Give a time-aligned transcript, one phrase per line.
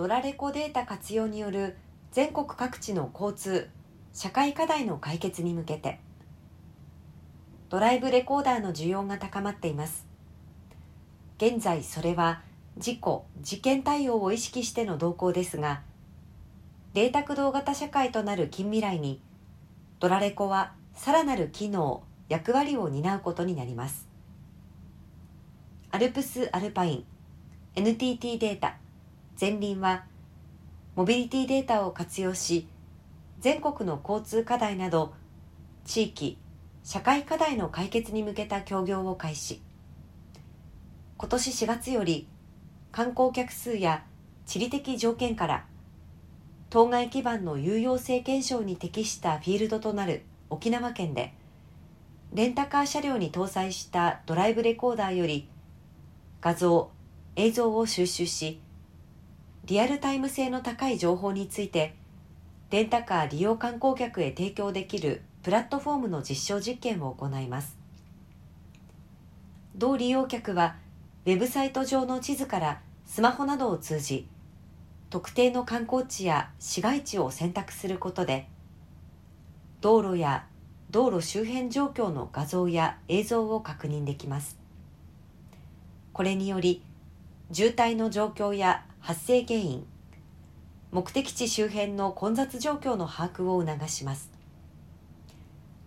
[0.00, 1.76] ドラレコデータ活用による
[2.10, 3.68] 全国各地の交通
[4.14, 6.00] 社会課題の解決に向けて
[7.68, 10.06] ドライブレコーダーの需要が高まっています。
[11.36, 12.40] 現在それは
[12.78, 15.82] 事故事件対応を意識しての動向ですが
[16.94, 19.20] データ駆動型社会となる近未来に
[19.98, 24.08] ドラレコはさらなる機能役割を担うことになります。
[25.90, 27.04] アルプスアルパイン
[27.74, 28.78] NTT データ
[29.40, 30.04] 前輪は
[30.96, 32.68] モビリティデータを活用し
[33.38, 35.14] 全国の交通課題など
[35.86, 36.36] 地域
[36.82, 39.62] 社会課題の解決に向けた協業を開始。
[41.16, 42.28] 今年4月より
[42.92, 44.04] 観光客数や
[44.44, 45.66] 地理的条件から
[46.68, 51.32] 当該基盤の有用性検証に適したフィールドとなる沖縄県で
[52.34, 55.48] レンタカー車両に搭載したドライブレコーダーより
[56.40, 56.90] 画像
[57.36, 58.60] 映像を収集し
[59.64, 61.94] リアルタイム性の高い情報について
[62.70, 67.76] レンタカー利用観光客へ提供できるプラットフォームの実証実験を行います。
[69.76, 70.76] 同利用客は
[71.26, 74.28] ウェブサイト上の地図からスマホなどを通じ
[75.08, 78.46] 特定の観光地や市街地を選択することで
[79.80, 80.46] 道路や
[80.90, 84.58] 道路周辺状況の画像や映像を確認できます。
[86.12, 86.82] これにより
[87.52, 89.86] 渋滞の状況や発生原因。
[90.92, 94.30] 目的地周辺の混雑状況の把握を促します。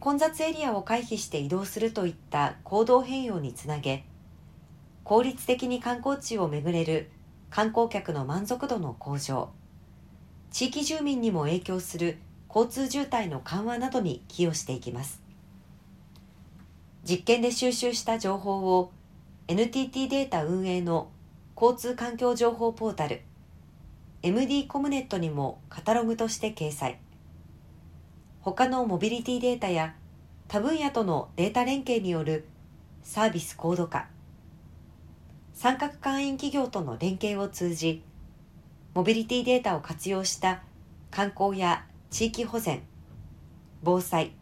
[0.00, 4.04] 混雑エリアを回避して移動するといった行動変容につなげ
[5.04, 7.10] 効率的に観光地を巡れる
[7.50, 9.50] 観光客の満足度の向上
[10.50, 15.20] 地域住民にも影響する交通渋滞の緩和などに寄与していきます。
[17.04, 18.90] 実験で収集した情報を
[19.48, 21.10] NTT データ運営の
[21.58, 23.22] 交通環境情報ポータル。
[24.22, 26.98] MD コムネットにもカタログとして掲載。
[28.42, 29.94] 他のモビリティデータや
[30.48, 32.44] 他分野とのデータ連携による
[33.02, 34.06] サービス高度化。
[35.54, 38.02] 三角会員企業との連携を通じ
[38.92, 40.62] モビリティデータを活用した
[41.10, 42.82] 観光や地域保全
[43.82, 44.32] 防災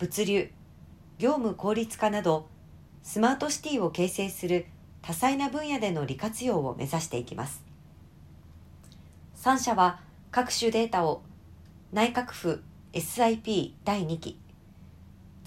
[0.00, 0.50] 物流
[1.18, 2.48] 業務効率化など
[3.04, 4.66] スマートシティを形成する
[5.06, 7.62] 多彩な分野での利活用を目指していきます。
[9.36, 10.00] 3社は
[10.32, 11.22] 各種データを
[11.92, 14.40] 内閣府 SIP 第2期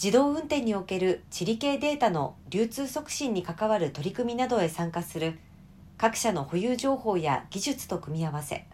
[0.01, 5.37] 自動運転における地理系データの流通促進に関わる取り組みなどへ参加する
[5.97, 8.65] 各社の保有情報や技術と組み合わせ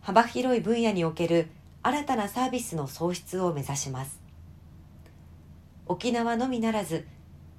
[0.00, 1.50] 幅広い分野における
[1.84, 4.18] 新たなサービスの創出を目指します。
[5.86, 7.06] 沖縄のみならず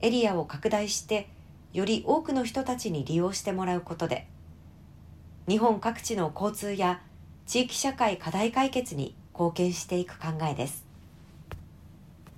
[0.01, 1.29] エリアを拡大して
[1.73, 4.27] より多くの人たちに利用してもらうことで
[5.47, 7.01] 日本各地の交通や
[7.45, 10.88] 地域社会課題解決に貢献していく考えです。